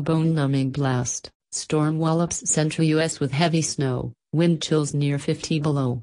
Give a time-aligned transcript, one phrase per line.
[0.00, 3.20] bone-numbing blast, storm wallops central U.S.
[3.20, 6.02] with heavy snow, wind chills near 50 below.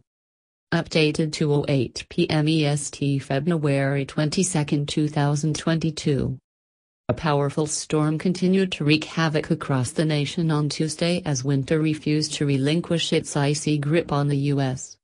[0.73, 2.47] Updated to 08 p.m.
[2.47, 6.37] EST February 22, 2022.
[7.09, 12.33] A powerful storm continued to wreak havoc across the nation on Tuesday as winter refused
[12.33, 14.97] to relinquish its icy grip on the U.S.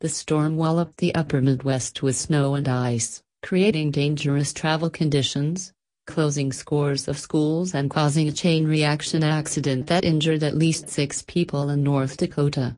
[0.00, 5.72] The storm walloped the upper Midwest with snow and ice, creating dangerous travel conditions,
[6.08, 11.22] closing scores of schools and causing a chain reaction accident that injured at least six
[11.22, 12.74] people in North Dakota.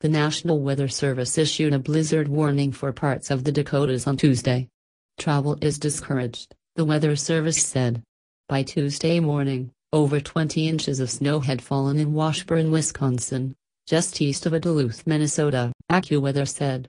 [0.00, 4.68] The National Weather Service issued a blizzard warning for parts of the Dakotas on Tuesday.
[5.18, 8.02] Travel is discouraged, the Weather Service said.
[8.48, 13.54] By Tuesday morning, over 20 inches of snow had fallen in Washburn, Wisconsin,
[13.86, 16.88] just east of Duluth, Minnesota, AccuWeather said.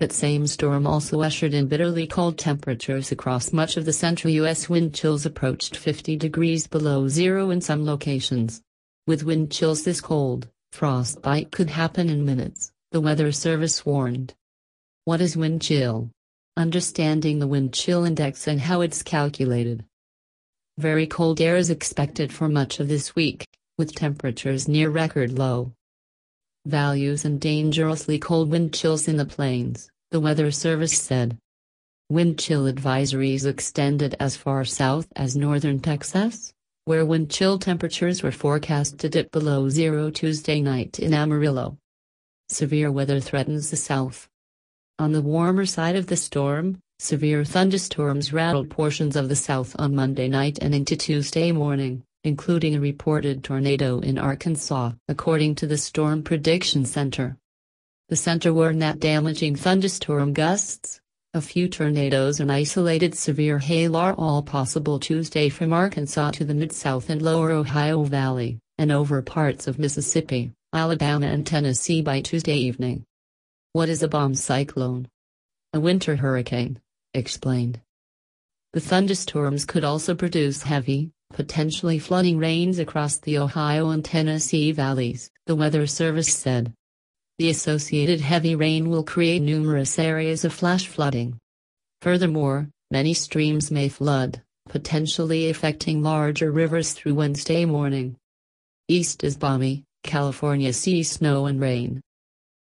[0.00, 4.66] That same storm also ushered in bitterly cold temperatures across much of the central U.S.
[4.66, 8.62] Wind chills approached 50 degrees below zero in some locations.
[9.06, 14.32] With wind chills this cold, Frostbite could happen in minutes, the Weather Service warned.
[15.04, 16.10] What is wind chill?
[16.56, 19.84] Understanding the wind chill index and how it's calculated.
[20.78, 25.74] Very cold air is expected for much of this week, with temperatures near record low.
[26.66, 31.38] Values and dangerously cold wind chills in the plains, the Weather Service said.
[32.10, 36.52] Wind chill advisories extended as far south as northern Texas,
[36.84, 41.78] where wind chill temperatures were forecast to dip below zero Tuesday night in Amarillo.
[42.50, 44.28] Severe weather threatens the south.
[44.98, 49.94] On the warmer side of the storm, severe thunderstorms rattled portions of the south on
[49.94, 55.78] Monday night and into Tuesday morning, including a reported tornado in Arkansas, according to the
[55.78, 57.36] Storm Prediction Center.
[58.08, 61.00] The center warned that damaging thunderstorm gusts,
[61.32, 66.54] a few tornadoes and isolated severe hail are all possible Tuesday from Arkansas to the
[66.54, 72.56] Mid-South and Lower Ohio Valley, and over parts of Mississippi, Alabama and Tennessee by Tuesday
[72.56, 73.04] evening.
[73.72, 75.08] What is a bomb cyclone?
[75.72, 76.80] A winter hurricane,
[77.14, 77.80] explained.
[78.72, 85.30] The thunderstorms could also produce heavy, potentially flooding rains across the Ohio and Tennessee valleys,
[85.46, 86.72] the Weather Service said.
[87.38, 91.38] The associated heavy rain will create numerous areas of flash flooding.
[92.02, 98.16] Furthermore, many streams may flood, potentially affecting larger rivers through Wednesday morning.
[98.88, 102.00] East is balmy, California sees snow and rain.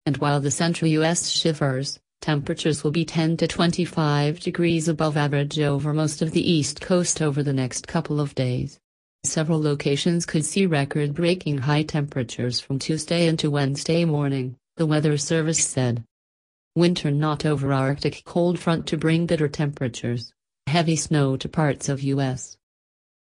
[0.06, 1.30] And while the central U.S.
[1.30, 6.81] shivers, temperatures will be 10 to 25 degrees above average over most of the east
[6.81, 8.80] coast over the next couple of days.
[9.24, 15.19] Several locations could see record breaking high temperatures from Tuesday into Wednesday morning the Weather
[15.19, 16.03] Service said.
[16.75, 20.34] Winter not over Arctic cold front to bring bitter temperatures,
[20.66, 22.57] heavy snow to parts of U.S.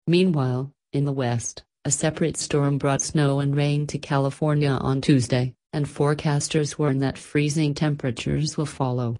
[0.06, 5.54] Meanwhile, in the west, a separate storm brought snow and rain to California on Tuesday,
[5.74, 9.18] and forecasters warn that freezing temperatures will follow.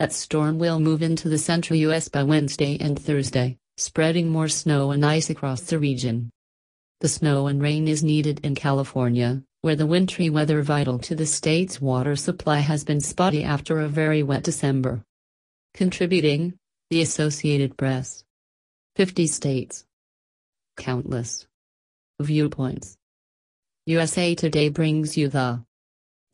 [0.00, 2.08] That storm will move into the central U.S.
[2.08, 6.30] by Wednesday and Thursday, spreading more snow and ice across the region.
[7.00, 11.26] The snow and rain is needed in California, where the wintry weather vital to the
[11.26, 15.02] state's water supply has been spotty after a very wet December.
[15.72, 16.54] Contributing,
[16.90, 18.24] the Associated Press.
[18.96, 19.84] 50 states.
[20.76, 21.46] Countless
[22.20, 22.96] viewpoints.
[23.86, 25.64] USA Today brings you the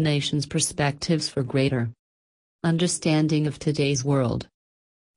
[0.00, 1.90] nation's perspectives for greater
[2.64, 4.48] understanding of today's world.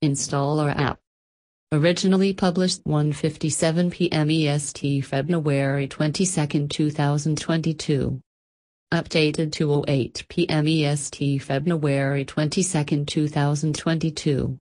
[0.01, 0.99] Install our app.
[1.71, 4.29] Originally published 1:57 p.m.
[4.29, 8.21] EST February 22, 2022.
[8.93, 10.67] Updated to 08 p.m.
[10.67, 14.59] EST February 22, 2022.